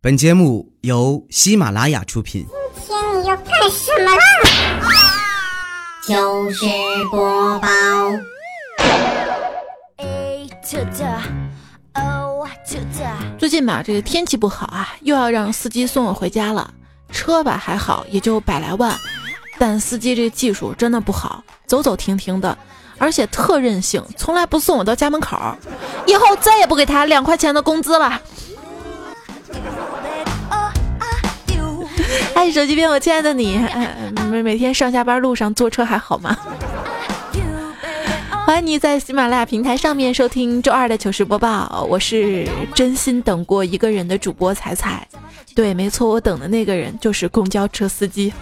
[0.00, 2.46] 本节目由喜马拉雅出品。
[2.86, 4.22] 今天你要干什么啦？
[6.06, 6.64] 就是
[7.10, 7.68] 播报，
[13.36, 16.72] 最近吧，这个天气不好啊，又要让司机送我回家了。
[17.10, 18.96] 车吧还好，也就百来万，
[19.58, 22.56] 但司机这个技术真的不好，走走停停的，
[22.98, 25.36] 而且特任性，从来不送我到家门口。
[26.06, 28.22] 以后再也不给他两块钱的工资了。
[32.34, 33.58] 爱， 手机边，我亲爱的你，
[34.30, 36.36] 每每天上下班路上坐车还好吗？
[38.46, 45.06] 欢迎你在喜马拉雅平台上面收听周二的糗事播报，我是真心等过一个人的主播彩彩。
[45.54, 48.32] 对，没错，我等的那个人就是公交车司机。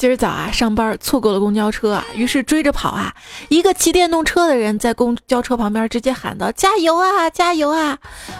[0.00, 3.12] 今儿早啊，上班错过了公交车啊，于是追着跑啊。
[3.48, 7.98] 一个骑电动车的人在公交车旁边直接喊道：“加油啊，加油啊！”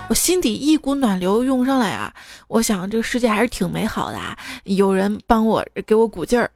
[0.09, 2.15] 我心底一股暖流涌上来啊，
[2.47, 6.49] 我想这个世界还是挺美好的啊，有人帮我给我鼓劲儿。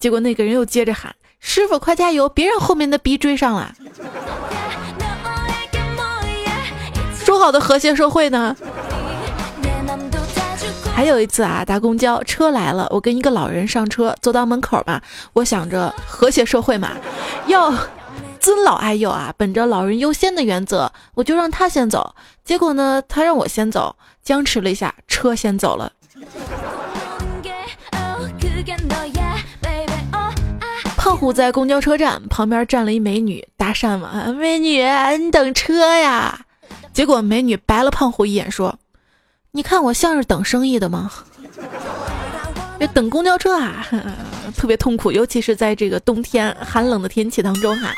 [0.00, 3.72] 结果那个人又接着喊：“师傅，快加油，别让后面的逼追上了。
[7.14, 8.56] ”说好的和谐社会呢？
[10.94, 15.00] 还有一次啊，搭公交车来了，我跟一个老人上车，走到门口嘛，
[15.32, 16.92] 我想着和谐社会嘛，
[17.46, 17.72] 要
[18.38, 22.14] 尊老爱幼啊，本着老人优先的原则，我就让他先走。
[22.44, 25.90] 结果呢，他让我先走，僵持了一下，车先走了。
[30.98, 34.84] 胖虎在公交车站旁边站了一美女，搭讪嘛，美女，
[35.18, 36.40] 你等车呀？
[36.92, 38.78] 结果美女白了胖虎一眼，说。
[39.52, 41.10] 你看我像是等生意的吗？
[42.78, 43.86] 这等公交车啊，
[44.56, 47.92] 特别痛苦，尤其是在这个冬天寒冷的天气当中哈。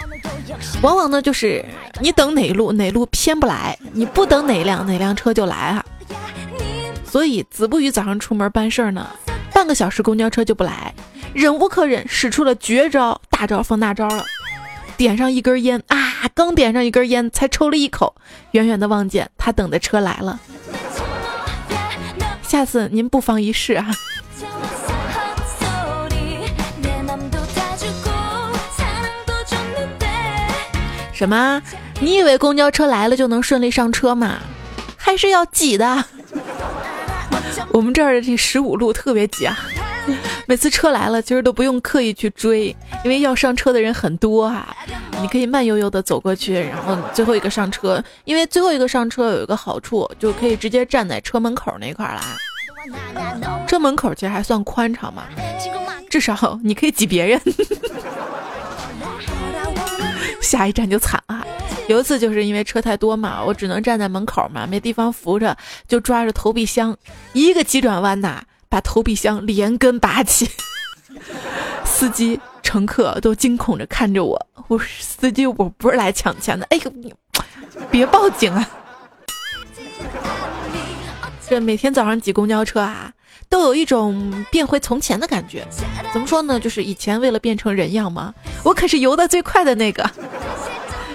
[0.83, 1.64] 往往呢就是
[2.00, 5.84] 你等哪路哪路偏不来，你不等哪辆哪辆车就来哈。
[7.05, 9.06] 所以子不语早上出门办事儿呢，
[9.53, 10.95] 半个小时公交车就不来，
[11.35, 14.24] 忍无可忍，使出了绝招，大招放大招了，
[14.96, 15.96] 点上一根烟啊，
[16.35, 18.14] 刚点上一根烟，才抽了一口，
[18.52, 20.41] 远远的望见他等的车来了。
[22.52, 23.90] 下次您不妨一试啊！
[31.14, 31.62] 什么？
[31.98, 34.36] 你以为公交车来了就能顺利上车吗？
[34.98, 36.05] 还是要挤的。
[37.73, 39.58] 我们这儿的这十五路特别挤啊！
[40.47, 44.77] 每次车来了，其实都不用刻意去追，因为要上车的人很多啊。
[45.20, 52.23] 你可以慢悠悠的走过去，然后最后一个上车，因为最后一个上车有一个好处，就可以直接站在车门口那块儿啦。
[53.69, 55.25] 车门口其实还算宽敞嘛，
[56.11, 57.41] 至少你可以挤别人。
[60.41, 61.47] 下一站就惨了，
[61.86, 66.97] 有一次就是因为车太多嘛，我只能站在门口嘛，没地方扶着，就抓着投币箱，
[67.33, 70.48] 一个急转弯呐，把投币箱连根拔起。
[71.84, 77.12] 司机、乘客都惊恐着看着我，我司机，我不是来抢钱的，哎呦你，
[77.90, 78.66] 别报警啊！
[81.46, 83.12] 这每天早上挤公交车啊，
[83.50, 85.66] 都有一种变回从前的感觉。
[86.14, 86.58] 怎么说呢？
[86.58, 88.32] 就是以前为了变成人样嘛，
[88.64, 90.11] 我可是游的最快的那个。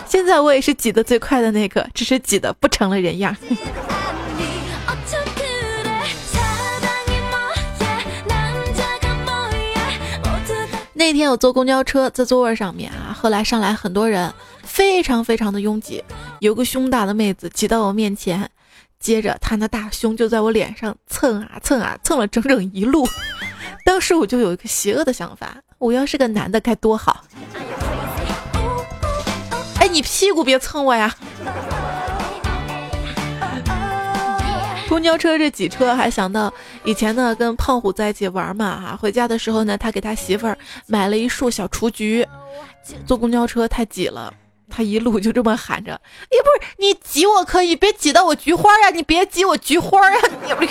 [0.06, 3.36] 现在我也是挤的最快的那个，只是挤的不成了人样。
[11.08, 16.04] 那天我坐公交车，在座位上面啊，后来上来很多人，非常非常的拥挤。
[16.42, 18.50] 有个胸大的妹子挤到我面前。
[19.00, 23.08] 接着，她那大胸就在我脸上蹭啊蹭啊蹭了整整一路。
[23.86, 27.24] 当时我就有一个邪恶的想法：我要是个男的该多好！
[29.80, 31.16] 哎，你屁股别蹭我呀！
[34.98, 36.52] 公交车这挤车，还想到
[36.84, 38.98] 以前呢，跟胖虎在一起玩嘛哈。
[39.00, 42.28] 回家的时候呢，他给他媳妇儿买了一束小雏菊。
[43.06, 44.34] 坐公交车太挤了。
[44.68, 45.92] 他一路就这么喊着
[46.34, 48.90] ：“也不是你挤我可以，别挤到我菊花呀！
[48.90, 50.18] 你别挤我菊花呀！”
[50.60, 50.68] 你，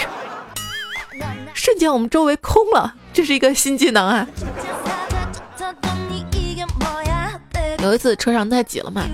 [1.54, 4.26] 瞬间我们周围空了，这是一个新技能啊！
[7.80, 9.04] 有一次车上太挤了嘛，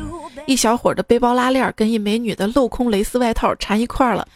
[0.46, 4.26] 一小伙的背包拉链跟一美女的镂空蕾丝外套缠一块了，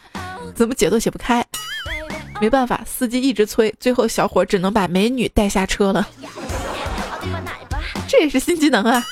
[0.57, 1.45] 怎么解都解不开。
[2.41, 6.07] 没办法，司机一直催，最后小伙只能把美女带下车了。
[8.07, 9.05] 这也是新技能啊！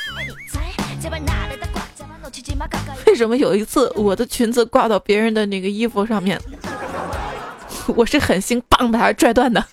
[3.06, 6.40] 为什么有一次我的裙子挂到别人的那个衣服上面，
[7.88, 9.64] 我是狠心棒把它拽断的。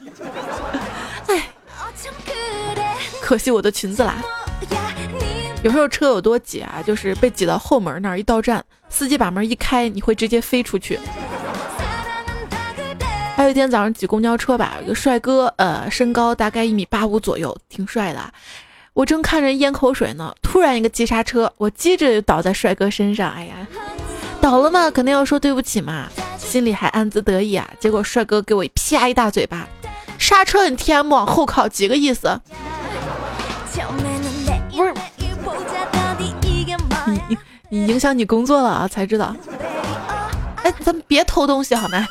[3.21, 4.23] 可惜我的裙子啦。
[5.63, 10.99] 有时候车有多挤啊，就是被挤到后门那儿一到站，司机把门一开，你会直接飞出去。
[13.35, 18.21] 还有一天早上挤公交车吧，有个帅哥，呃，身高大概一米八五左右，挺帅的。
[18.93, 23.33] 我正看着咽口水呢，突然一个急刹车，我接着就倒在帅哥身上。
[23.33, 23.55] 哎呀，
[24.41, 27.69] 倒了嘛，肯定要说对不起嘛，心里还暗自得意啊。
[27.81, 29.67] 结果帅哥给我啪一大嘴巴，
[30.19, 32.39] 刹车你 T M 往后靠几个意思？
[34.77, 34.95] 不是，
[37.07, 37.39] 你你
[37.71, 38.87] 你影响你工作了啊？
[38.87, 39.35] 才知道。
[40.63, 42.07] 哎，咱们别偷东西好吗？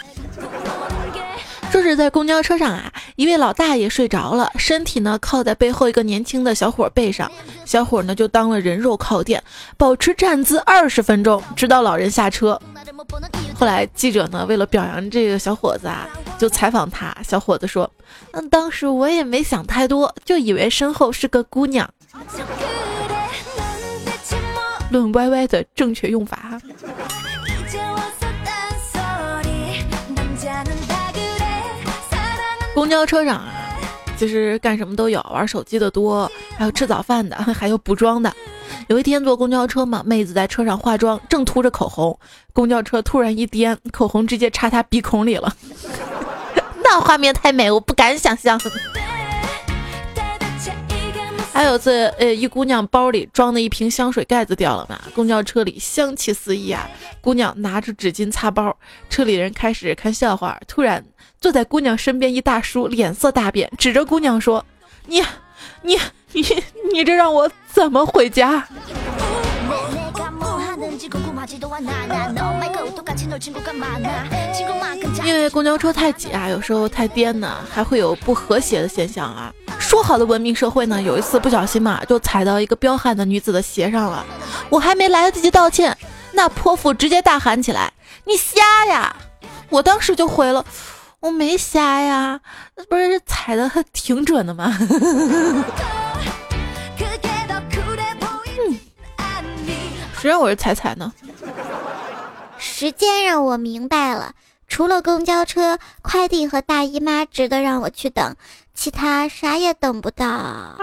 [1.71, 7.31] 说是在公交车上啊，一位老大爷睡着了，身体呢靠在背后一个年轻的小伙背上，
[7.63, 9.41] 小伙呢就当了人肉靠垫，
[9.77, 12.62] 保持站姿二十分钟，直到老人下车。
[13.56, 16.06] 后来记者呢为了表扬这个小伙子啊，
[16.38, 17.89] 就采访他，小伙子说
[18.33, 21.89] ：“嗯，当时我也没想太多，就以为身后是个姑娘。”
[24.91, 26.59] 论 YY 的正确用法。
[32.81, 33.78] 公交车上啊，
[34.18, 38.33] 其实干什么都有，玩手机的多，还有吃早饭的， 还有补妆的。
[38.88, 42.18] 有一天坐公交车嘛，妹子在车上化妆，正涂着口红，
[42.54, 45.56] 公交车突然一颠，口红直接插她鼻孔里了。
[46.83, 48.60] 那画面太美，我不敢想象。
[51.54, 56.89] 还有次，呃，一姑娘包里装的一瓶香水盖子掉了嘛，公交车里香气四溢啊，
[57.22, 58.75] 姑娘拿着纸巾擦包，
[59.07, 61.06] 车里人开始看笑话，突然。
[61.42, 64.64] 坐在姑娘身边一大叔脸色大变，指着姑娘说
[65.08, 65.24] ：“你，
[65.82, 66.00] 你，
[66.34, 66.44] 你，
[66.94, 68.64] 你这让我怎么回家？”
[75.26, 79.52] 因为公交车太挤啊，有时候太颠呢，还会有不和谐的现象啊。
[79.80, 84.24] 说好的文明社会呢，有一次不小心嘛，就踩到一个彪悍的女子的鞋上了。
[84.70, 85.98] 我还没来得及道歉，
[86.34, 87.92] 那泼妇直接大喊起来
[88.26, 89.16] ：“你瞎呀！”
[89.70, 90.64] 我当时就回了。
[91.21, 92.41] 我没瞎呀，
[92.75, 94.75] 那不是踩的还挺准的吗？
[100.19, 101.13] 谁让我是踩踩呢？
[102.57, 104.33] 时间让我明白了，
[104.68, 108.35] 除了公交车、快递和大姨妈值得让我去等，
[108.73, 110.75] 其他啥也等不到。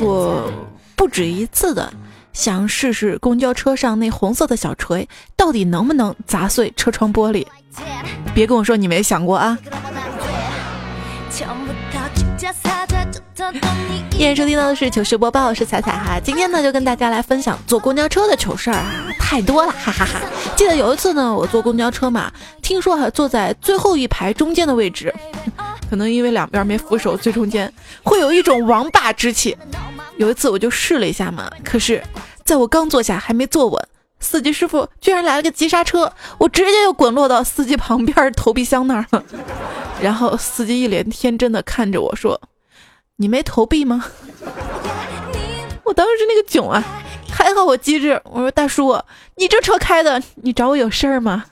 [0.00, 0.52] 我
[0.96, 1.92] 不止一次的。
[2.34, 7.46] 想试试公交车上那红色的小锤到底能不能砸碎车窗玻璃？
[8.34, 9.56] 别跟我说你没想过啊！
[14.18, 16.20] 依然收听到的是糗事播报，我是彩彩哈。
[16.22, 18.84] 今天呢就跟大家来分享坐公交车的糗事儿啊，
[19.18, 20.20] 太多了哈哈哈。
[20.56, 25.14] 记得有一次呢，我坐公交车嘛，听说还坐在最后一排中间的位置，
[25.88, 27.72] 可能因为两边没扶手，最中间
[28.02, 29.56] 会有一种王霸之气。
[30.16, 32.02] 有一次我就试了一下嘛，可是
[32.44, 33.88] 在我刚坐下还没坐稳，
[34.20, 39.24] 司机师傅居然来了个急刹车，我直接就滚落到司机旁边投币箱那儿了。
[40.00, 42.40] 然后司机一脸天真的看着我说
[43.16, 44.04] ：“你没投币吗？”
[45.84, 46.82] 我当时那个囧啊，
[47.30, 49.00] 还好我机智，我说：“大叔，
[49.36, 51.44] 你这车开的，你找我有事儿吗？”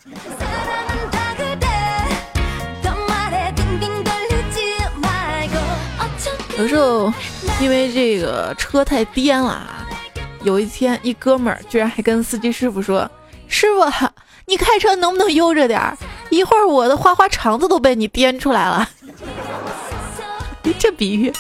[6.59, 7.13] 有时候。
[7.61, 9.87] 因为这个车太颠了啊，
[10.43, 13.09] 有一天一哥们儿居然还跟司机师傅说
[13.47, 14.09] ：“师傅，
[14.47, 15.97] 你开车能不能悠着点儿？
[16.31, 18.89] 一会儿我的花花肠子都被你颠出来了。
[20.79, 21.33] ”这比喻。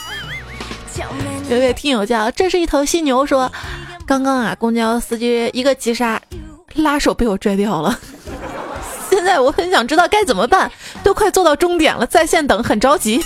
[1.48, 3.50] 有位听友叫这是一头犀牛说
[4.06, 6.20] ：“刚刚啊，公交司机一个急刹，
[6.74, 7.98] 拉手被我拽掉了。
[9.10, 10.70] 现在我很想知道该怎么办，
[11.02, 13.20] 都快坐到终点了，在线等，很着急。”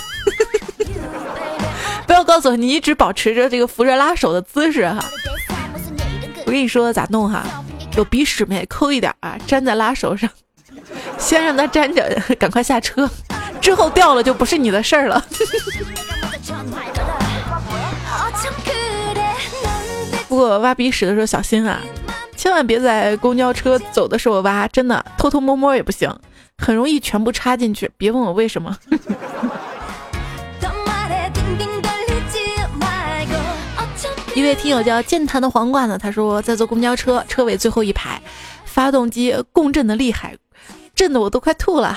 [2.07, 5.05] 不要告诉我你一直保持着这个扶着拉手的姿势哈！
[6.47, 7.45] 我跟你说咋弄哈？
[7.97, 8.65] 有鼻屎没？
[8.67, 10.31] 抠一点啊，粘在拉手上，
[11.19, 13.11] 先让它粘着，赶快下车，
[13.61, 15.25] 之后掉了就不是你的事儿了。
[20.29, 21.81] 不过挖鼻屎的时候小心啊，
[22.37, 26.15] 千万别在公交车走的时候挖，真的偷偷摸摸也不行，
[26.59, 27.91] 很容易全部插进去。
[27.97, 28.77] 别问我为什么。
[34.37, 38.21] 一位听友叫健谈的皇冠呢，他说在坐公交车，车尾最后一排，
[38.66, 40.37] 发动机共振的厉害，
[40.95, 41.97] 震得我都快吐了。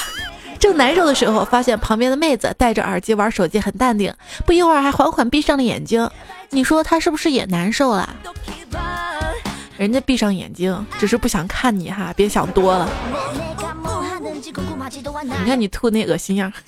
[0.58, 4.14] 正难受的时候，发现旁边的妹子戴着耳机玩手机，很淡定，
[4.46, 6.10] 不一会儿还缓缓闭上了眼睛。
[6.52, 8.10] 你说她是不是也难受了？
[9.76, 12.90] 人家闭上眼睛，只是不想看你哈，别想多了。
[14.42, 16.52] 你看你吐那恶心样。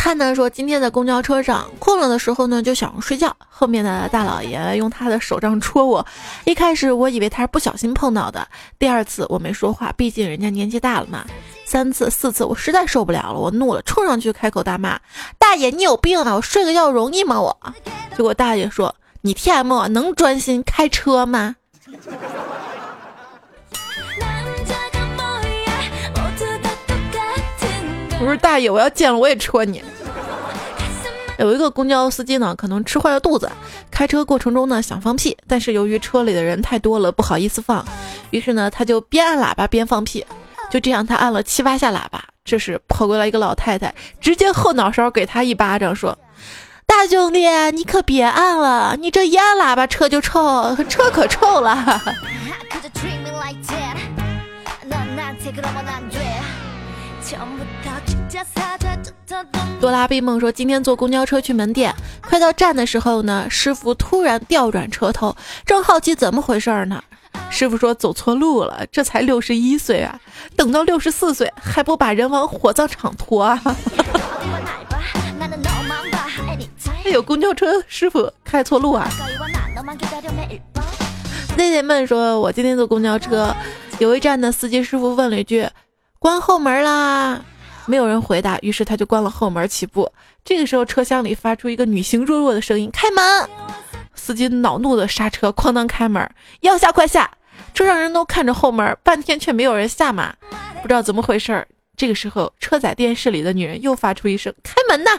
[0.00, 3.36] 他呢说，今天在公交车上困了的时候呢，就想睡觉。
[3.46, 6.06] 后面的大老爷用他的手杖戳我，
[6.44, 8.48] 一开始我以为他是不小心碰到的。
[8.78, 11.26] 第二次我没说话，毕竟人家年纪大了嘛。
[11.66, 14.98] 三次、四次，我实在受不了了，我怒了，冲上去开口大骂
[15.36, 16.36] ：“大爷，你有病啊！
[16.36, 17.38] 我睡个觉容易吗？
[17.38, 17.54] 我。”
[18.16, 21.56] 结果大爷说：“你 T M 能专心开车吗？”
[28.20, 29.82] 我说大爷，我要见了我也戳你。
[31.38, 33.48] 有一个公交司机呢，可能吃坏了肚子，
[33.92, 37.86] 开车过程中呢想放屁，但是由于车里的人太多了，不好意思放，
[38.30, 40.26] 于是呢他就边按喇叭边放屁，
[40.68, 42.24] 就这样他按了七八下喇叭。
[42.44, 46.18] 这时跑过来一个老太太，直接后脑勺给他一巴掌，说
[46.88, 52.00] ：“大兄弟，你可别按了，你这一按喇叭车就臭，车可臭了。”
[59.80, 61.94] 哆啦 A 梦说：“今天坐公交车去门店，
[62.26, 67.00] 快到站的时候呢，师傅突然调转车头，正好奇怎么回事呢。
[67.50, 70.18] 师傅说走错路了，这才六十一岁啊，
[70.56, 73.62] 等到六十四岁还不把人往火葬场拖啊！”
[77.02, 79.08] 还有公交车师傅开错路啊！
[81.56, 83.54] 妹妹们说：“我今天坐公交车，
[83.98, 85.68] 有一站的司机师傅问了一句：
[86.18, 87.40] 关后门啦。”
[87.86, 90.12] 没有人回答，于是他就关了后门起步。
[90.44, 93.48] 这个时候，车厢里发出一个女性弱弱的声音：“开门！”
[94.14, 97.30] 司机恼怒的刹车，哐当开门，要下快下！
[97.72, 100.34] 车上人都看着后门，半天却没有人下马，
[100.82, 101.66] 不知道怎么回事儿。
[101.96, 105.10] 这个时候，车载电视里的女人又发出一声：“开门呐！”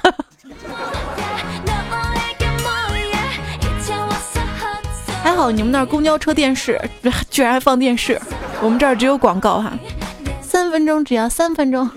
[5.24, 6.80] 还好你们那儿公交车电视
[7.30, 8.20] 居然还放电视，
[8.62, 9.74] 我们这儿只有广告哈。
[10.42, 11.90] 三分钟只要三分钟。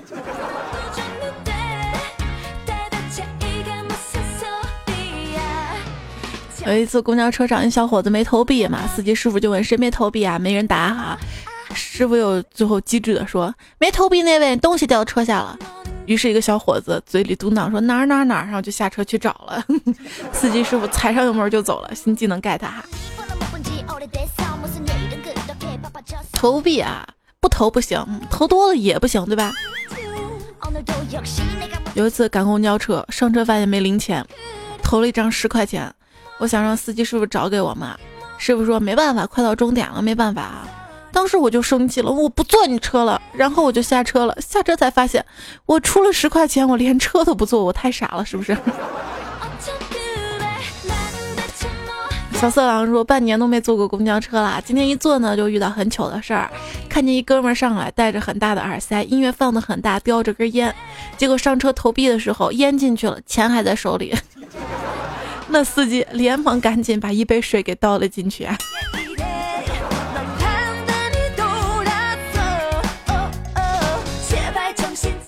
[6.65, 10.39] 有一次公交车上，一小伙子没投币嘛，司机师傅就问谁没投币啊？
[10.39, 11.19] 没人答哈。
[11.75, 15.59] 师傅又最后机智的说：“没投币那位东西掉车下了。”
[16.07, 19.65] 于是，一个小伙子嘴里嘟囔说：“哪儿哪儿哪儿。”然后就下车去找了。
[20.33, 22.85] 司机师傅踩上油门就走了，新技能 get 哈。
[26.33, 27.07] 投币啊，
[27.41, 29.53] 不投不行，投多了也不行，对吧？
[31.95, 34.27] 有一次赶公交车，上车发现没零钱，
[34.83, 35.93] 投了一张十块钱。
[36.39, 37.97] 我想让司机师傅找给我嘛，
[38.39, 40.67] 师傅说没办法，快到终点了，没办法啊。
[41.13, 44.37] 当时我就生气了，我不坐你车了，然后我就下车了。
[44.41, 45.25] 下车才发现，
[45.67, 48.57] 我出了十块钱，我连车都不坐，我太傻了，是不是？
[52.35, 56.51] 小色狼说半年都没坐过公交车了，今天一坐呢，就遇到很糗的事儿。
[56.89, 60.75] 看见一哥们上来，戴着很大的耳塞，音乐放的很大，叼着根烟，
[61.17, 64.13] 结果上车投币的时候，烟进去了，钱还在手里。
[65.49, 68.49] 那司机连忙赶紧把一杯水给倒了进去。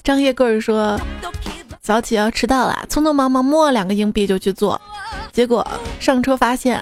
[0.04, 1.00] 张叶个儿说
[1.80, 4.78] ：“早起要迟到了，匆匆忙忙摸了两个硬币就去做，
[5.32, 5.66] 结果
[5.98, 6.78] 上车发现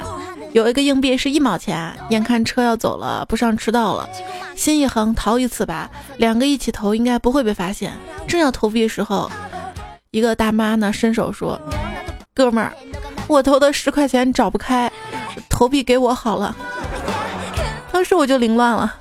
[0.51, 4.09] 有一个硬币是一毛钱，眼看车要走了，不上迟到了，
[4.57, 7.93] 心一横逃一次吧，两个一起投应该不会被发现。
[8.27, 9.31] 正要投币的时候，
[10.11, 11.61] 一个大妈呢伸手说
[12.35, 12.73] ：‘哥们儿。’”
[13.29, 14.91] 我投的十块钱找不开，
[15.49, 16.55] 投币给我好了。
[17.93, 18.93] 当时我就凌乱了。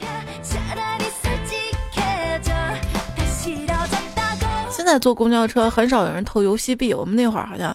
[4.92, 7.74] 在坐公交车很少有人投游戏币，我们那会儿好像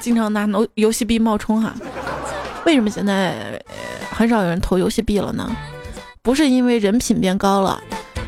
[0.00, 1.74] 经常拿游游戏币冒充哈。
[2.64, 3.60] 为什么现在
[4.08, 5.50] 很少有人投游戏币了呢？
[6.22, 7.82] 不是因为人品变高了，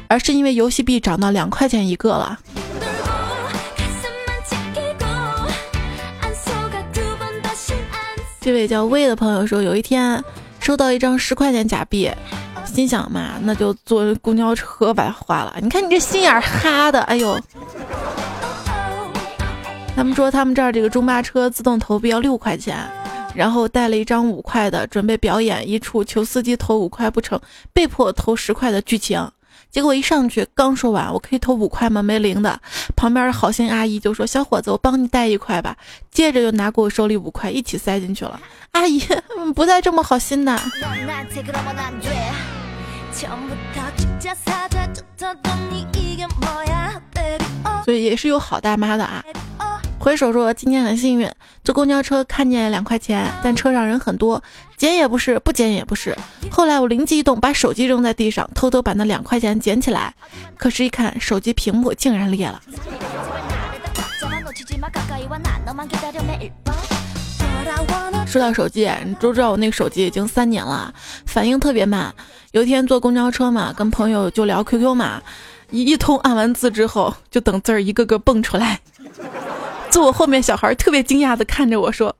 [0.08, 2.36] 而是因为游戏币涨到两块钱一个了。
[8.40, 10.20] 这位叫威的朋友说，有一天
[10.58, 12.10] 收到一张十块钱假币，
[12.74, 15.54] 心想嘛，那就坐公交车把它花了。
[15.62, 17.40] 你看你这心眼哈的，哎呦！
[19.94, 22.76] 他们说他们这儿这个中巴车自动投币要六块钱，
[23.32, 27.40] 然后带了一张五块的，准备表演一处求司机投五块不成，
[27.72, 29.30] 被迫投十块的剧情。
[29.70, 32.60] 结果一上去，刚说完“我可以投五块吗？”没零的，
[32.96, 35.76] 旁边的好心阿姨就说：“小伙子，我帮你带一块吧。”
[36.10, 38.40] 接着就拿过我手里五块一起塞进去了。
[38.72, 39.00] 阿姨
[39.54, 40.56] 不带这么好心的。
[47.84, 49.22] 所以也是有好大妈的啊。
[49.98, 51.30] 回首说今天很幸运，
[51.62, 54.42] 坐公交车看见两块钱，但车上人很多，
[54.76, 56.16] 捡也不是，不捡也不是。
[56.50, 60.14] 后来我灵机一动，把手机扔在地上，偷偷把那两块钱捡起来，
[60.58, 62.60] 可是，一看手机屏幕竟然裂了。
[68.26, 70.92] 说到手机，你都知道我那个手机已经三年了，
[71.26, 72.12] 反应特别慢。
[72.50, 75.22] 有一天坐公交车嘛，跟朋友就聊 QQ 嘛，
[75.70, 78.80] 一一通按完字之后，就等字儿一个个蹦出来。
[79.90, 82.16] 坐我后面小孩特别惊讶的看着我说：“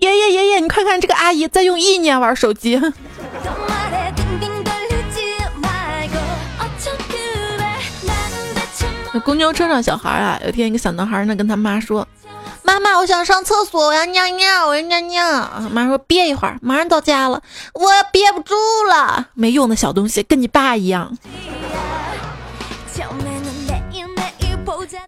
[0.00, 2.80] 爷爷爷爷，你快看这个阿姨在用意念玩手机。
[9.12, 12.08] ”那公交车上小孩啊，有一天一个小男孩呢跟他妈说。
[12.62, 15.50] 妈妈，我想上厕所，我要尿尿，我要尿尿。
[15.70, 17.42] 妈说憋一会儿，马上到家了。
[17.74, 18.54] 我憋不住
[18.88, 21.16] 了，没用的小东西，跟你爸一样。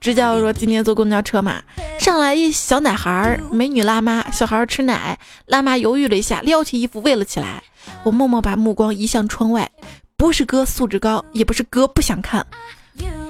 [0.01, 1.63] 支教说今天坐公交车嘛，
[2.01, 5.17] 上来一小奶孩儿，美女拉妈，小孩吃奶，
[5.47, 7.63] 拉妈犹豫了一下，撩起衣服喂了起来。
[8.03, 9.71] 我默默把目光移向窗外，
[10.17, 12.45] 不是哥素质高，也不是哥不想看，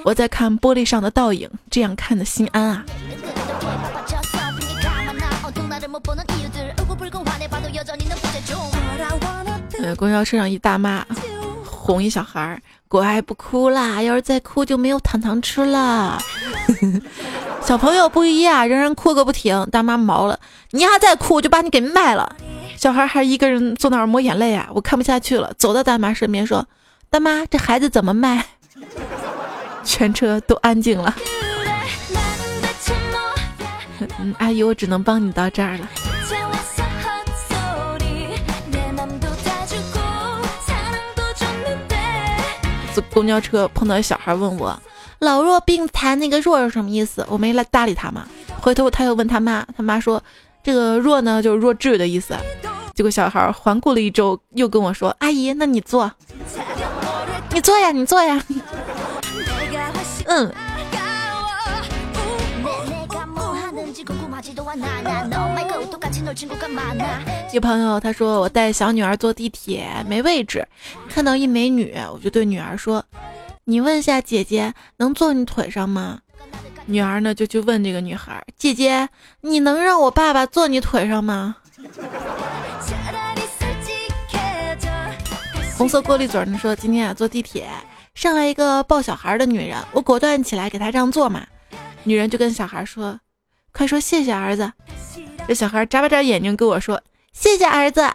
[0.03, 2.85] 我在看玻璃上的倒影，这样看的心安啊。
[9.93, 11.05] 呃，公交车上一大妈
[11.63, 16.19] 哄一小孩儿，乖不哭啦，要是再哭就没有糖糖吃了。
[17.61, 19.67] 小朋友不依呀，仍然哭个不停。
[19.71, 20.39] 大妈毛了，
[20.71, 22.35] 你要再哭，我就把你给卖了。
[22.75, 26.65] 小孩还一个人坐那儿抹眼泪啊，我看不下去了，走到大妈身边说
[27.11, 28.43] ：“大妈，这孩子怎么卖？”
[29.85, 31.15] 全车都安静了。
[34.39, 35.87] 阿姨，我只能帮你到这儿了。
[43.13, 44.77] 公交车碰到小孩问我
[45.19, 47.25] “老弱病残”那个“弱”是什么意思？
[47.29, 48.25] 我没来搭理他嘛。
[48.59, 50.21] 回头他又问他妈，他妈说
[50.63, 52.35] 这个“弱”呢就是弱智的意思。
[52.95, 56.11] 结果小孩环顾了一周，又跟我说：“阿姨，那你坐，
[57.51, 58.43] 你坐呀，你坐呀。”
[60.25, 60.51] 嗯。
[67.53, 70.67] 有朋友他说我带小女儿坐地铁没位置，
[71.09, 73.05] 看到一美女，我就对女儿说
[73.65, 76.19] ：“你问下姐姐能坐你腿上吗？”
[76.85, 79.07] 女儿呢就去问这个女孩：“姐姐，
[79.41, 81.55] 你能让我爸爸坐你腿上吗？”
[85.77, 87.69] 红色过滤嘴呢说：“今天啊坐地铁
[88.15, 91.45] 上来一个抱小孩的女人，我果断起来给她让座嘛。
[92.03, 93.17] 女人就跟小孩说。”
[93.73, 94.71] 快说谢谢儿子！
[95.47, 97.01] 这小孩眨巴眨眼睛跟我说
[97.33, 98.07] ：“谢谢儿子。”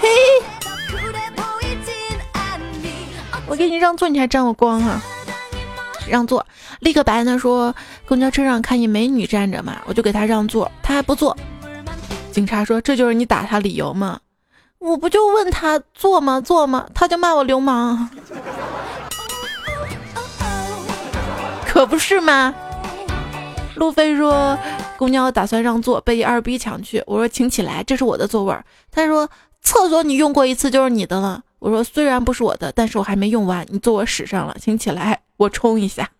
[0.00, 0.08] 嘿，
[3.46, 5.00] 我给你让座，你还沾我光哈！
[6.06, 6.46] 让座，
[6.80, 7.74] 立刻白呢说
[8.06, 11.36] ：“公交车上看一美女站着嘛，我就给她让座，她还不坐。”
[12.30, 14.20] 警察说：“这就是你打她理由吗？”
[14.78, 16.40] 我不就问他坐吗？
[16.40, 16.86] 坐吗？
[16.94, 18.08] 他就骂我流氓，
[21.66, 22.54] 可不是吗？
[23.80, 24.56] 路飞说
[24.98, 28.54] ：“公交打算让座，被一二逼抢去。”我说：“请起来，这是我的座位。”
[28.92, 29.26] 他说
[29.62, 36.10] ：“厕所你用过一次就是你的了。”我说：“虽然不是我的，但是我还没用完，你坐我屎上了，请起来，我冲一下。”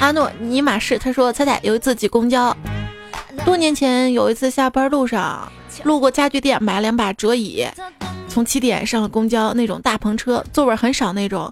[0.00, 2.56] 阿诺尼玛是他说：“彩彩有一次挤公交，
[3.44, 5.50] 多年前有一次下班路上。”
[5.84, 7.66] 路过家具店，买了两把折椅，
[8.28, 11.50] 从起点上了公交，那种大篷车，座位很少那种。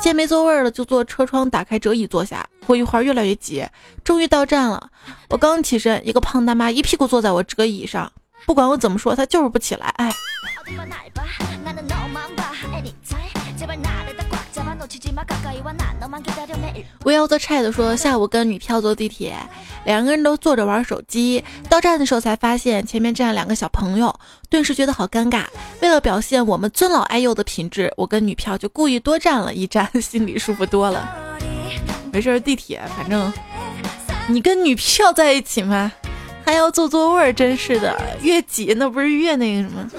[0.00, 2.46] 见没座位了，就坐车窗打开折椅坐下。
[2.66, 3.66] 过一会儿越来越挤，
[4.04, 4.90] 终于到站了。
[5.30, 8.12] 我刚起身，一个胖大妈一屁股坐在我折椅上，
[8.46, 9.88] 不管我怎么说，她就是不起来。
[9.96, 10.12] 哎。
[17.04, 19.34] Will the chat 说，下午跟女票坐地铁，
[19.84, 21.42] 两个人都坐着玩手机。
[21.68, 24.14] 到站的时候才发现前面站两个小朋友，
[24.48, 25.44] 顿时觉得好尴尬。
[25.80, 31.08] 为了表现我们尊老爱幼的品质，我跟女票就故意多站了一站，心里舒服多了。
[32.12, 33.32] 没事，地铁反正
[34.28, 35.90] 你跟女票在一起嘛，
[36.44, 39.90] 还要坐座位，真是的，越挤那不是越那个什么。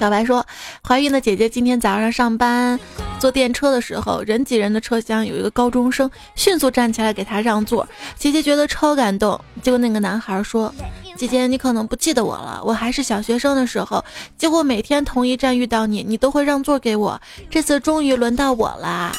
[0.00, 0.46] 小白说
[0.82, 2.80] ：“怀孕的姐姐今天早上上班
[3.18, 7.86] 坐电车的时候，人挤人的车厢有一个高中生，迅速站起来给她让座。
[8.16, 9.38] 姐姐觉得超感动。
[9.60, 10.74] 结果那个男孩说
[11.18, 14.02] ：‘姐姐，你可能不记得我了，我还是小学生的时候，
[14.38, 17.20] 结果每天同一站遇到你，你都会让座给我。
[17.50, 19.12] 这次终于轮到我啦！’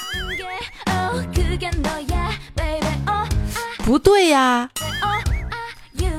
[3.85, 4.67] 不对呀，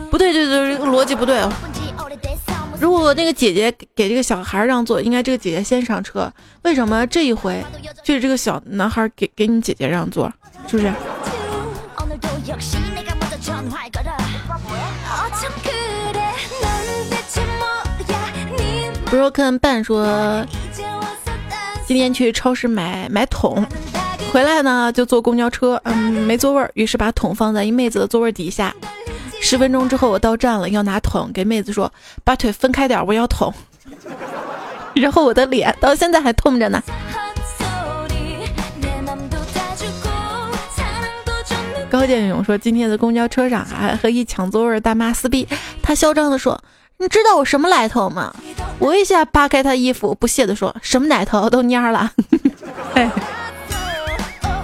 [0.08, 1.42] 不对，对对，逻辑不对。
[2.82, 6.28] 如果那个姐姐给这个小孩让座，应该这个姐姐先上车。
[6.62, 7.62] 为什么这一回
[8.02, 10.28] 就是这个小男孩给给你姐姐让座？
[10.66, 10.92] 是不是
[19.12, 20.44] ？Broken 半说，
[21.86, 23.64] 今天去超市买买桶，
[24.32, 25.94] 回来呢就坐公交车，嗯，
[26.26, 28.74] 没座位，于是把桶放在一妹子的座位底下。
[29.44, 31.92] 十分钟之后，我到站了，要拿桶给妹子说
[32.24, 33.52] ：“把腿分开点，我要桶。
[34.94, 36.82] ”然后我的脸到现在还痛着呢。
[41.90, 45.46] 高建勇说：“今天在公交车上还和一抢座位的大妈撕逼，
[45.82, 46.58] 他嚣张的说
[46.98, 48.34] ：‘你知道我什么来头吗？’
[48.78, 52.12] 我一下扒开他衣服，不屑的说：‘什么奶头都蔫了。’”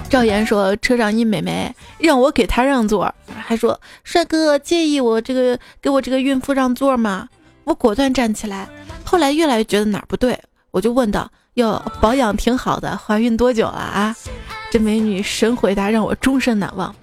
[0.09, 3.13] 赵岩说：“车上一美眉让我给她让座，
[3.45, 7.29] 还说帅哥介意我这个给我这个孕妇让座吗？”
[7.63, 8.67] 我果断站起来。
[9.05, 10.39] 后来越来越觉得哪儿不对，
[10.71, 14.15] 我就问道：“哟，保养挺好的，怀孕多久了啊？”
[14.71, 16.93] 这美女神回答让我终身难忘：“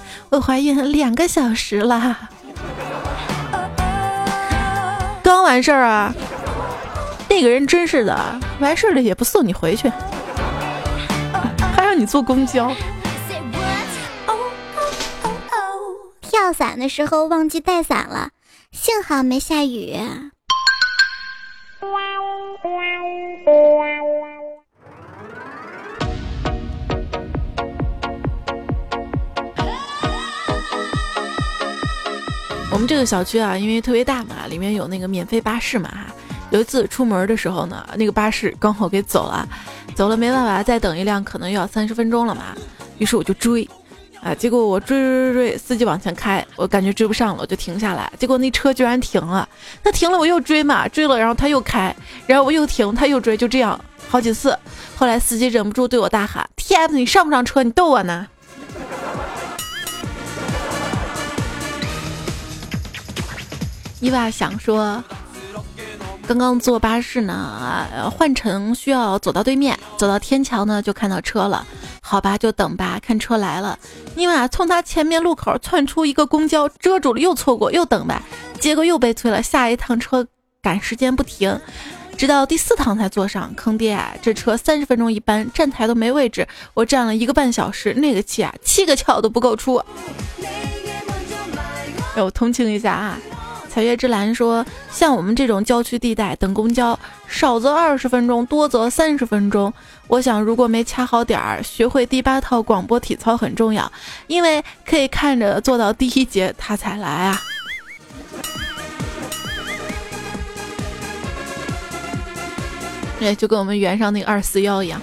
[0.30, 2.28] 我怀孕两个小时了，
[5.22, 6.14] 刚完事儿啊。”
[7.28, 9.90] 那个人真是的，完事儿了也不送你回去。
[11.94, 12.72] 你坐公交，
[16.20, 18.30] 跳伞的时候忘记带伞了，
[18.72, 19.96] 幸好没下雨。
[32.70, 35.90] 我们这个小区啊，因为特别大嘛，里面有那个免费巴士嘛。
[36.54, 39.46] 有一次出门的时候呢，那个巴士刚好给走了。
[39.92, 42.54] 走了没办法，再等一辆可能又要三十分钟了嘛，
[42.98, 43.68] 于是我就追，
[44.22, 49.48] 啊，结果我追追追，司机往前开，我感觉追不上了，我就停下来，结果那车居然停了，
[49.82, 51.92] 他停了我又追嘛，追了然后他又开，
[52.24, 54.56] 然后我又停他又追，就这样好几次，
[54.96, 57.64] 后来司机忍不住对我大喊：“TF，你上不上车？
[57.64, 58.28] 你逗我呢？”
[63.98, 65.02] 伊娃想说。
[66.26, 71.66] 刚刚坐巴士呢，换乘需要走到对面，走到天桥呢就看到车了，
[72.00, 73.78] 好吧，就等吧，看车来了。
[74.14, 78.22] 尼玛，从他前面路口窜出一个公交，遮住了，又错过，又等吧，
[78.58, 80.26] 结果又被催了，下一趟车
[80.62, 81.60] 赶时间不停，
[82.16, 84.14] 直到第四趟才坐上，坑爹啊！
[84.22, 89.82] 这车三十分钟一班，站台都没位置，我站了一个半小时，那个气啊，七个窍都不够出。
[92.16, 93.18] 让我同情一下啊。
[93.74, 99.74] 彩月之蓝说：“像我们这种郊区地带等公交，少则二十分钟，多则三十分钟。
[100.06, 103.90] 我想，如果没掐好点儿，学会第八套广播体操很重要，
[104.28, 107.42] 因为可以看着做到第一节他才来啊。”
[113.18, 115.02] 对，就跟我们原上那个二四幺一样，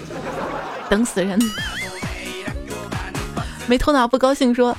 [0.90, 1.38] 等死人。
[3.68, 4.74] 没头脑不高兴说。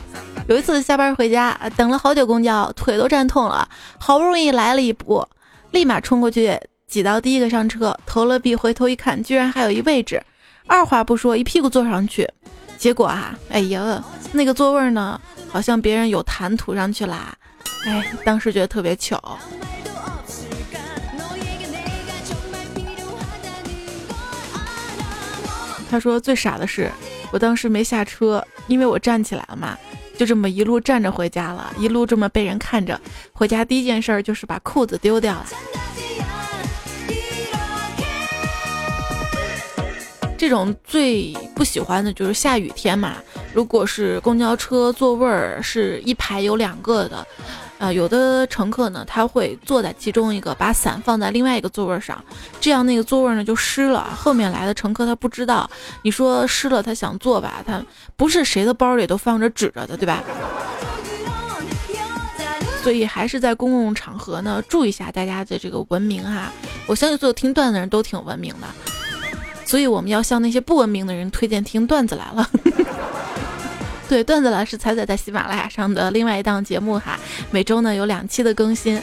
[0.49, 3.67] 有一次下班回家，等了好久公交，腿都站痛了，
[3.99, 5.27] 好不容易来了一波，
[5.71, 10.23] 立马冲过去挤到第一个上车，投了币，回头一看，居然还有一位置，
[10.67, 12.29] 二话不说一屁股坐上去，
[12.77, 14.03] 结果啊，哎呀，
[14.33, 17.35] 那个座位呢，好像别人有痰吐上去啦，
[17.87, 19.39] 哎，当时觉得特别巧。
[25.89, 26.91] 他说最傻的是，
[27.31, 29.79] 我当时没下车，因为我站起来了嘛。
[30.17, 33.01] 就这么一路站着回家了，一路这么被人看着
[33.33, 33.65] 回家。
[33.65, 35.47] 第一件事就是把裤子丢掉了。
[40.37, 43.17] 这种最不喜欢的就是下雨天嘛。
[43.55, 47.27] 如果是公交车座位儿是一排有两个的。
[47.83, 52.25] 啊，有的乘客呢，他会坐在其中一个，把伞放在另外一个座位上，
[52.61, 54.09] 这样那个座位呢就湿了。
[54.17, 55.69] 后面来的乘客他不知道，
[56.03, 57.85] 你说湿了他想坐吧，他
[58.17, 60.23] 不是谁的包里都放着纸着的，对吧？
[62.85, 66.53] 所以还是在公共场合呢，注意一下大家的这个文明哈。
[66.87, 68.67] 我相信所有听段子的人都挺文明的，
[69.65, 72.49] 所以我们要向那些不文明的人推荐听段子来了。
[74.13, 77.19] 对，段子老师彩彩在喜马拉雅上的另外一档节目哈，
[77.51, 79.01] 每周呢有两期的更新。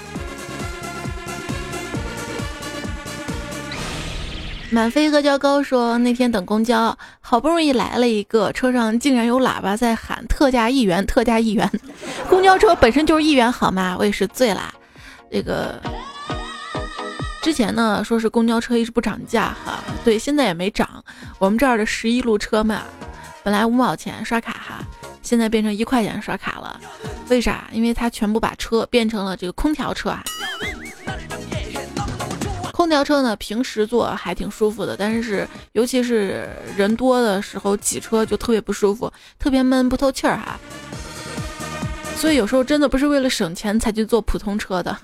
[4.69, 11.67] 满飞阿胶糕说，那天等公交，好不容易来了一个，车上竟然有喇叭在喊特价一元，特价一元。
[12.29, 13.95] 公交车本身就是一元好吗？
[13.97, 14.71] 我也是醉啦。
[15.31, 15.81] 这个
[17.41, 21.03] 之前呢说是公交车一直不涨价哈，对，现在也没涨。
[21.39, 22.83] 我们这儿的十一路车嘛，
[23.49, 24.85] 本来五毛钱刷卡哈。
[25.23, 26.79] 现在变成一块钱刷卡了，
[27.29, 27.67] 为啥？
[27.71, 30.23] 因为他全部把车变成了这个空调车啊。
[32.71, 40.59] 空调车呢，平时坐还挺舒服的，但是尤其是人多的时候挤车就特别不舒服，特别闷不透气儿哈。
[42.15, 44.95] 所以有时候真的不是为了省钱才去坐普通车的。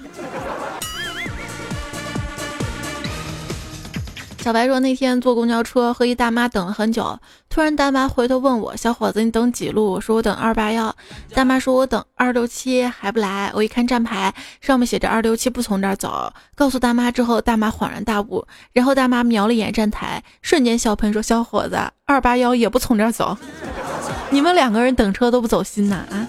[4.45, 10.95] 小白说那天坐公交车和一大妈等了很久，突然大妈回头问我：“小伙子，你等几路？”我说：“我等二八幺。”
[11.33, 14.31] 大妈说：“我等二六七还不来。”我一看站牌，
[14.61, 16.31] 上面写着二六七不从这儿走。
[16.53, 23.35] 告诉大妈之后，大妈恍然大悟，然后大妈瞄了一眼站台，瞬间笑喷说：“小伙子，二八幺也不从这儿走，
[24.29, 26.27] 你们两个人等车都不走心呐啊！”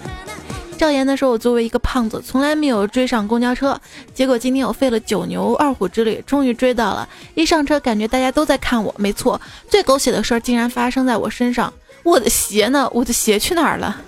[0.77, 3.77] 赵岩的时候，我作为一个胖子，从来没有追上公交车。
[4.13, 7.09] 结果今天我费了九牛二虎之力，终于追到了。
[7.33, 8.93] 一上车，感觉大家都在看我。
[8.97, 11.73] 没错，最狗血的事儿竟然发生在我身上。
[12.03, 12.89] 我的鞋呢？
[12.93, 13.99] 我的鞋去哪儿了？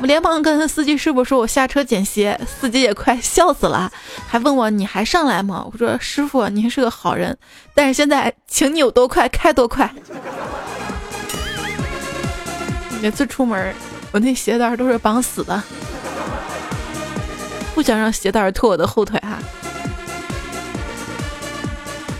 [0.00, 3.90] 我连忙跟司机师傅说：“我下车捡鞋。”司机也快笑死了，
[4.28, 7.36] 还问我：“你还上来吗？”我说：“师傅，您是个好人，
[7.74, 9.90] 但是现在，请你有多快开多快。
[13.00, 13.74] ”每次出门。
[14.14, 15.60] 我那鞋带都是绑死的，
[17.74, 19.40] 不想让鞋带拖我的后腿哈。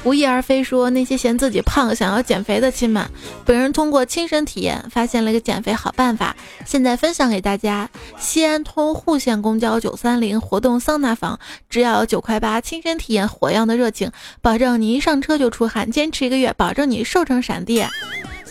[0.02, 3.08] 无意而非说那些嫌自己胖想要减肥的亲们，
[3.44, 6.34] 本人通过亲身体验发现了一个减肥好办法，
[6.66, 7.88] 现在分享给大家。
[8.18, 11.38] 西安通户县公交九三零活动桑拿房，
[11.70, 14.10] 只要九块八，亲身体验火样的热情，
[14.42, 17.88] 保证你一上车就出汗，坚持一个月，保证你瘦成闪电。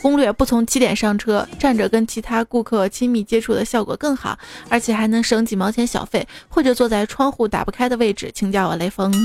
[0.04, 4.38] 攻略不从起点上车，站着跟其他顾客亲密接触的效果更好，
[4.68, 9.14] 而且还能省几毛钱小费，或者坐在窗户打不开的位置，请叫我雷锋。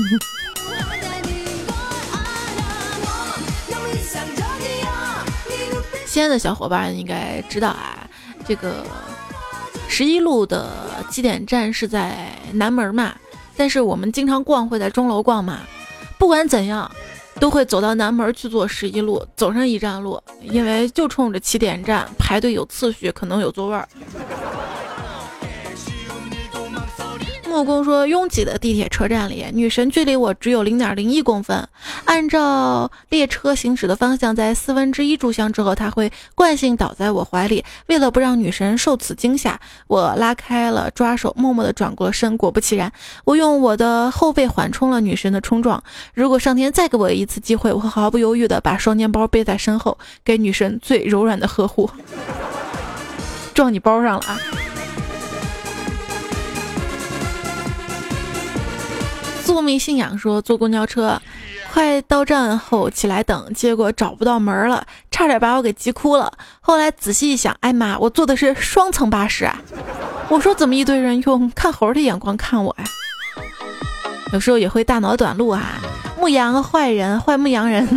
[6.07, 8.07] 西安的小伙伴应该知道啊，
[8.47, 8.85] 这个
[9.89, 13.13] 十一路的起点站是在南门嘛，
[13.57, 15.59] 但是我们经常逛会在钟楼逛嘛，
[16.17, 16.89] 不管怎样。
[17.39, 23.87] 都会走到南门去坐十一路，走上一站路，因为就冲着起点站排队有次序，可能有座位儿。
[27.49, 31.67] 木工说，拥挤的地铁车站里，女神距离我只有零点零一公分。
[32.05, 37.65] 按照列车行驶的方向，在四分之一炷香之后，她会惯性倒在我怀里。
[37.87, 42.37] 为了不让女神受此惊吓，我拉开了抓手，默默地转过身。
[42.37, 42.91] 果不其然，
[43.25, 45.83] 我用我的后背缓冲了女神的冲撞。
[46.13, 51.89] 如果上天再给我一次机会，我会毫不犹豫地把双肩包背在身后，给女神最柔软的呵护。
[53.55, 54.39] 撞你包上了啊！
[59.49, 61.19] 宿命信仰说坐公交车，
[61.73, 66.31] 快到站后起来等，结果找不到门了，差点把我给急哭了。
[66.61, 69.59] 后来仔细一想，哎妈，我坐的是双层巴士啊！
[70.29, 72.85] 我说怎么一堆人用看猴的眼光看我呀？
[74.33, 75.79] 有时候也会大脑短路啊。
[76.19, 77.87] 牧羊坏人，坏牧羊人。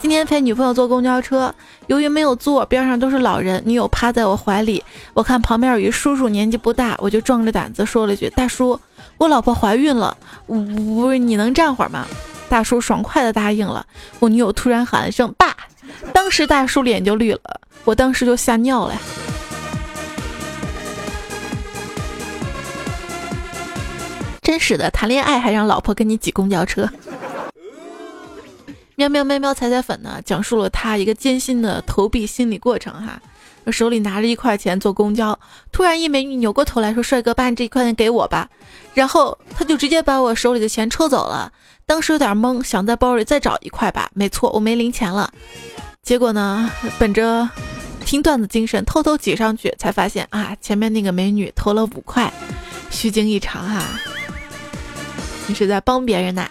[0.00, 1.52] 今天陪女朋友坐公交车，
[1.88, 4.82] 由于没有座，边上都是老人，女友趴在我怀里，
[5.12, 8.78] 我看旁边有一叔叔，年纪不大，我就壮着胆子说了句：“大叔。”
[9.18, 12.06] 我老婆怀孕了，我你能站会儿吗？
[12.48, 13.84] 大叔爽快的答应了。
[14.20, 15.56] 我女友突然喊了声“爸”，
[16.14, 18.94] 当时大叔脸就绿了，我当时就吓尿了。
[24.40, 26.88] 真是的，谈恋爱还让老婆跟你挤公交车。
[28.98, 33.22] 喵喵喵喵彩彩粉呢，讲述了他一个艰辛的投币心理过程哈。
[33.70, 35.38] 手里拿着一块钱坐公交，
[35.70, 38.50] 突然一美女扭过头来说：“帅哥，把你这一块钱给我吧。”
[38.94, 41.52] 然后他就直接把我手里的钱抽走了。
[41.86, 44.10] 当时有点懵，想在包里再找一块吧。
[44.14, 45.32] 没错，我没零钱了。
[46.02, 47.48] 结果呢，本着
[48.04, 52.32] 听段子精神，偷偷挤上去，才发现啊，前面那个美女投了五块，
[52.90, 53.84] 虚惊一场哈。
[55.46, 56.48] 你是在帮别人呐？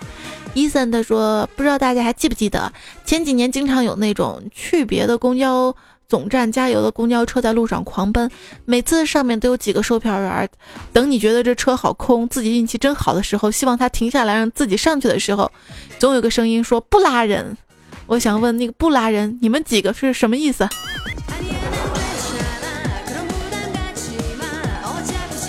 [0.58, 2.74] 伊森他说：“不知道大家还记不记得
[3.06, 5.76] 前几年经常有那种去别的公交。”
[6.10, 8.32] 总站加油的公交车在路上狂奔，
[8.64, 10.50] 每次上面都有几个售票员。
[10.94, 15.52] 等你觉得这车好空，自己运气真好的时候，希望他停下来让自己上去的时候，
[16.00, 17.58] 总有个声音说不拉人。
[18.06, 20.66] 我想问那个不拉人，你们几个是什么意思？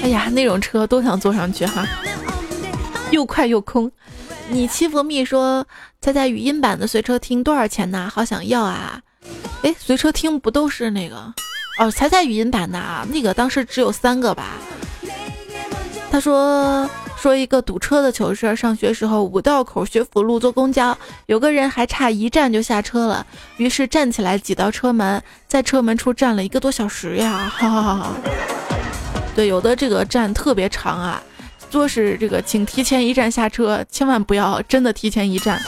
[0.03, 1.87] 哎呀，那种车都想坐上去哈，
[3.13, 3.89] 又快又空。
[4.49, 5.67] 你欺负蜜说
[6.01, 8.11] 猜猜语音版的随车听多少钱呢？
[8.13, 9.01] 好想要啊！
[9.63, 11.17] 哎，随车听不都是那个？
[11.79, 14.55] 哦，彩彩语音版的啊，那个当时只有三个吧。
[16.11, 16.89] 他说
[17.19, 23.27] 说一个堵车的糗事儿，上学时候五道口学府路坐公交，有个人还差一站就下车了，
[23.59, 27.53] 于是站起来挤到车门，在车门处站了一个多小时呀。
[27.55, 28.13] 哈哈哈哈。
[29.37, 31.23] 对，有的这个站特别长啊，
[31.71, 35.61] 做是这个，请提前一站下车，千万不要真的提前一站，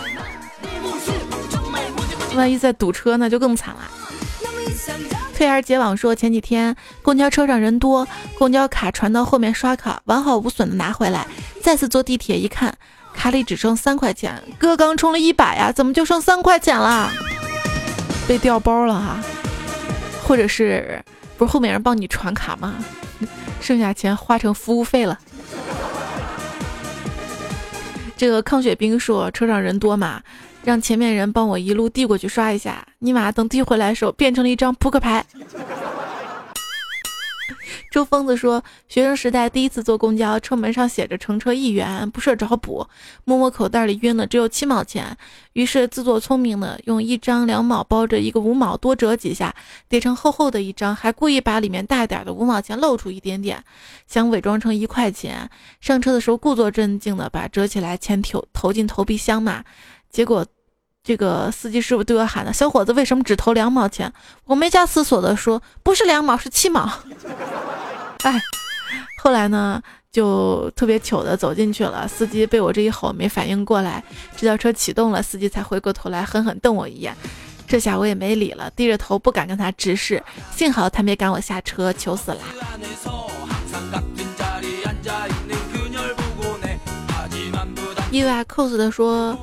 [2.35, 3.81] 万一再堵车那就更惨了。
[5.35, 8.07] 退而结网说，前几天公交车上人多，
[8.39, 11.27] 公交卡传到后面刷卡，完好无损的拿回来，
[11.63, 12.75] 再次坐地铁一看，
[13.15, 17.11] 卡里只剩三块钱，哥刚充了一百呀，怎么就剩三块钱了？
[18.29, 19.21] 被调包了哈，
[20.27, 21.03] 或者是
[21.37, 22.75] 不是后面人帮你传卡吗？
[23.61, 25.19] 剩下钱花成服务费了。
[28.21, 30.21] 这个康雪冰说车上人多嘛。
[30.63, 35.25] 让前面人帮我一路递过去刷一下，尼玛等递回来时候变成了一张扑克牌。
[37.91, 42.87] 周疯子说，学生时代第一次坐公交车门上写着乘车一元，不设找补，
[43.25, 45.17] 摸摸口袋里晕了，只有七毛钱，
[45.55, 49.53] 于是自作聪明的用一张两毛包着一个五毛，多折几下
[49.89, 53.63] 叠成厚厚的一张，还故意把里面大点的五毛钱露出一点点，
[54.07, 55.51] 想伪装成一块钱。
[55.81, 59.65] 上车的时候故作镇静的把折起来钱投投进投币箱嘛。
[60.09, 60.47] 结果，
[61.03, 64.13] 这个司机师傅对我喊的：“小伙子，为什么只投两毛钱？”
[64.45, 66.87] 我没加思索的说：“不是两毛，是七毛。
[68.23, 68.39] ”哎，
[69.23, 69.83] 后来呢，
[70.13, 72.07] 就特别糗的走进去了。
[72.07, 74.05] 司机被我这一吼没反应过来，
[74.37, 77.17] 直到车启动了，司机才回过头来狠狠瞪我一眼。
[77.67, 80.23] 这下我也没理了，低着头不敢跟他直视。
[80.55, 82.41] 幸好他没赶我下车，糗死了。
[88.11, 89.35] 意外 cos 的说。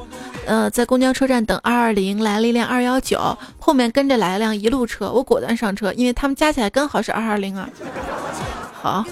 [0.48, 7.70] 呃，在公交车站等二二零，来了一辆二幺九，后面跟着来了辆一路车，我果断上车，因为他们加起来刚好是二二零啊。
[8.74, 9.04] 好，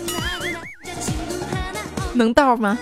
[2.13, 2.77] 能到吗？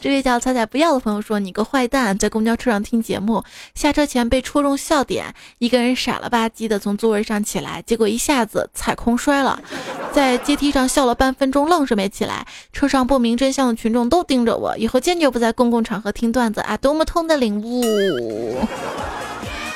[0.00, 3.42] 这位叫彩彩不要的朋友说：“你个坏蛋，在公交车上听节目，
[3.74, 9.60] 下车前被戳中笑点，一个人傻了吧唧的从座位上起来，结果一下子踩空摔了，
[10.12, 12.46] 在阶梯上笑了半分钟，愣是没起来。
[12.72, 16.76] 车上不明真相的群众都盯着我，以后坚决不在公共场合听段子啊！
[16.76, 18.60] 多么痛的领悟！”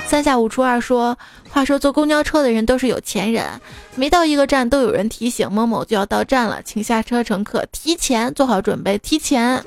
[0.06, 1.16] 三下五除二说
[1.50, 3.60] ：“话说坐公交车的人都是有钱人，
[3.96, 9.62] 每到一个站都有人提醒某某就要到站了，请下车乘客提前做好准备，提前。”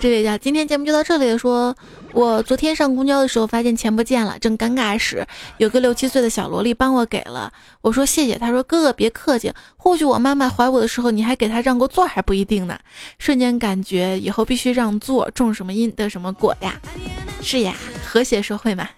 [0.00, 1.36] 这位家，今天节目就到这里。
[1.36, 1.76] 说，
[2.12, 5.26] 我昨天上公交的时候发现钱不见了，正尴尬时，
[5.58, 7.52] 有个六七岁的小萝莉帮我给了。
[7.80, 12.78] 我说谢谢，她说哥哥别客气，或许我妈妈怀我的时候你还给她让过座还不一定呢。
[13.18, 16.80] 瞬间感觉以后必须让座，种什么因得什么果呀。
[17.40, 18.88] 是呀，和谐社会嘛。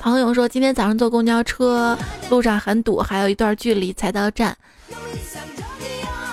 [0.00, 1.96] 朋友说，今天早上坐公交车，
[2.30, 4.56] 路上很堵，还有一段距离才到站。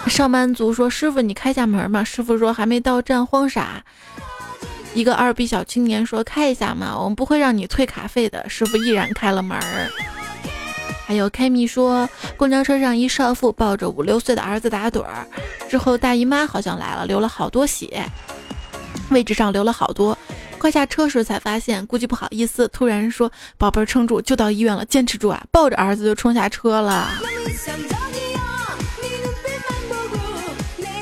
[0.07, 3.83] 上班族说：“师傅，你开下门嘛。”师傅说：“还没到站，慌啥？”
[4.95, 9.59] 一个二逼小青年说：“开一下嘛，我们不会让你退卡费的。”师傅毅然开了门。
[11.05, 15.27] 还有 KMI 说，公交车上一少妇抱着五六岁的儿子打盹儿，
[15.69, 18.09] 之后大姨妈好像来了，流了好多血，
[19.09, 20.17] 位置上流了好多。
[20.67, 27.07] 快下车时才发现，估计不好意思，突然说：“宝贝儿，撑住，就到医院了，坚持住啊！”抱着儿子就冲下车了。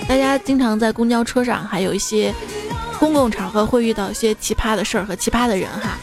[0.08, 2.32] 大家经常在公交车上，还有一些
[2.99, 5.97] 公共场合会遇到一些奇葩的事儿和奇葩的人哈。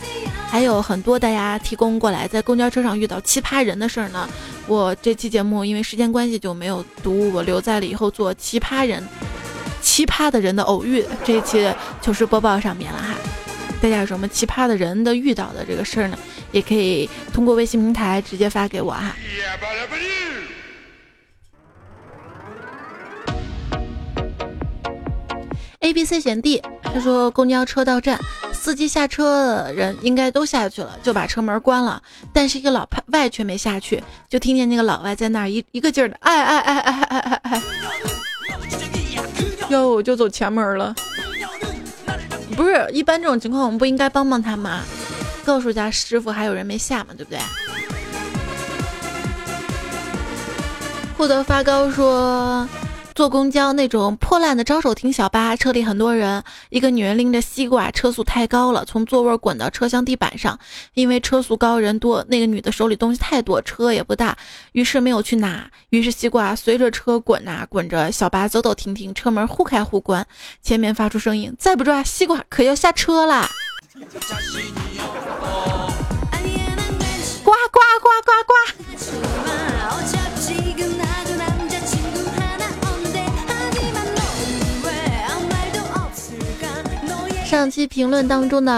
[0.50, 4.28] 还有很多大家提供过来在公交车上遇到奇葩人的事儿呢。
[4.66, 9.06] 我这期节目因为时间关系就没有读，我留在了以后做奇葩人、
[9.80, 13.14] 奇葩的人的偶遇这一期糗事播报上面了哈。
[13.82, 16.16] 大家有什么奇葩的人的遇到的这个事儿呢？
[16.52, 19.16] 也可以通过微信平台直接发给我哈。
[25.80, 28.16] A、B、C 选 D，他说公交车到站，
[28.52, 32.00] 司机下车的人应该都下去了，就把车门关了，
[32.32, 37.62] 但是一个老外却没下去，就听见那个老外在那儿一一个劲儿的哎哎哎哎哎哎哎，
[39.70, 40.94] 哟，就走前门了。
[42.54, 44.80] 不是一般这种情况，我们不应该帮帮他吗？
[45.44, 47.38] 告诉一下师傅，还有人没下嘛，对不对？
[51.16, 52.68] 获得发糕说。
[53.14, 60.58] 坐公交那种破烂的招手停小巴，车里很多人，一个女人拎着西瓜，车速太高了，从座位滚到车厢地板上。
[60.94, 64.36] 因为车速高人多，那个女的手里东西太多，车也不大，
[64.72, 65.70] 于是没有去拿。
[65.90, 70.26] 于是西瓜随着车滚呐滚着，小巴走走停停，车门互开互关，
[70.62, 73.48] 前面发出声音：“再不抓西瓜，可要下车啦！
[77.44, 78.52] ”呱呱呱呱呱。
[87.52, 88.72] 上期评论当中的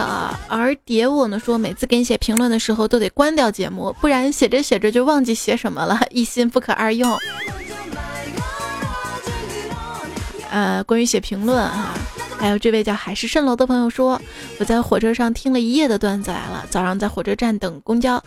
[0.48, 7.16] 儿蝶我呢说，每次给你写评论的时候都得关掉节目，不然写着写着就忘记写什么了，一心不可二用。
[10.50, 11.94] 呃，关于写评论啊，
[12.36, 14.20] 还有这位叫海市蜃楼的朋友说，
[14.58, 18.20] 我在火车上听了一夜的段子来了，早上在火车站等公交。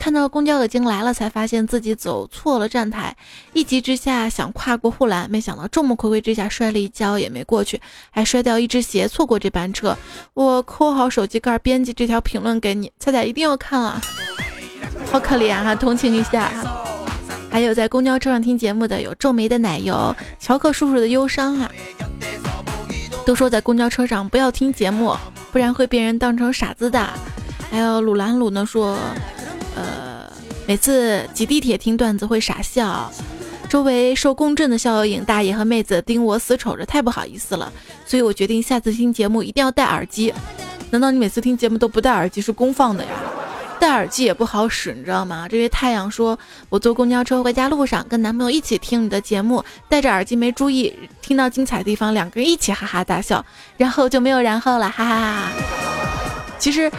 [0.00, 3.14] 看到公交已经来了，才发现自己走错了站台，
[3.52, 7.80] 一急之下想跨过护栏，没想到众目睽睽之下摔了一跤，也没过去，
[8.10, 9.96] 还摔掉一只鞋，错过这班车。
[10.32, 14.00] 我抠好手机盖，编辑这条评论给你，彩彩一定要看啊！
[15.10, 16.50] 好可怜啊，同情一下。
[17.50, 21.70] 还有在公交车上听节目的，有皱眉的奶油，乔克叔叔的忧伤啊。
[23.26, 25.14] 都说在公交车上不要听节目，
[25.52, 27.06] 不然会被人当成傻子的。
[27.70, 28.96] 还有鲁兰鲁呢说。
[29.78, 30.32] 呃，
[30.66, 33.10] 每次挤地铁听段子会傻笑，
[33.68, 37.72] 周围受共振的效应，大爷和妹子盯我死瞅着，太不好意思了。
[38.04, 40.34] 所以我决定下次听节目一定要戴耳机。
[40.90, 43.10] 难道你每次听节目都不戴耳机是公放的呀？
[43.78, 45.46] 戴耳机也不好使，你知道吗？
[45.48, 46.36] 这位太阳说，
[46.68, 53.44] 我坐公交车回家路上跟男朋友一起听你的节目，戴着耳机没注意，听到精彩地方，两个人一起哈哈大笑，
[53.76, 55.52] 然后就没有然后了，哈哈哈。
[56.58, 56.90] 其实。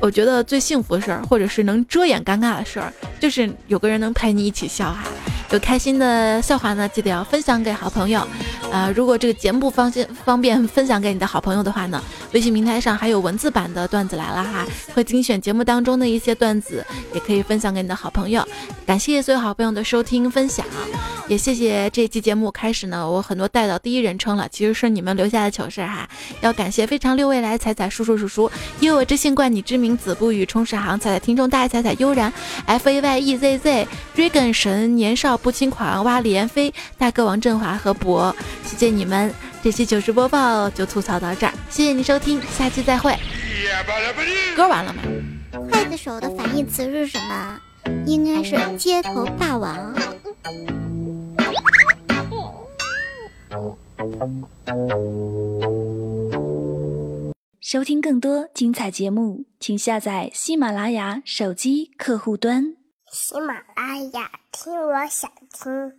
[0.00, 5.04] 我觉得最幸福的事儿，或者是能遮掩尴尬的事儿，就是有个人能陪你一起笑哈。
[5.50, 8.26] 有开心的笑话呢，记得要分享给好朋友。
[8.72, 12.00] 呃，如果这个节目方便方便分享给你的好朋友的话呢，
[12.32, 18.46] 微信平台上还有文字版的段子来了哈，会精选节目当中的一些段子，也可以分享给你的好朋友。
[18.86, 20.64] 感谢所有好朋友的收听分享，
[21.26, 26.08] 也谢谢这期节目开始呢，我很多带到第一人称了，其实是你们留下的糗事哈。
[26.40, 32.32] 要感谢非常六未来彩彩叔叔叔叔，因为我之姓冠你之名子不语充实行彩彩听众大爱彩彩悠然
[32.66, 35.40] f a y e z z dragon 神年少。
[35.40, 39.32] 不轻狂，哇李彦飞、大哥王振华和博，谢谢你们！
[39.62, 43.14] 这期糗事播报就吐槽到这儿，谢谢你收听，下期再会。
[44.56, 45.02] 歌完了吗？
[45.70, 47.60] 刽子手的反义词是什么？
[48.06, 49.94] 应该是街头霸王。
[57.60, 62.74] 收听更多精彩节目，请下载喜马拉雅手机客户端。
[63.12, 65.92] 喜马拉雅，听我想听。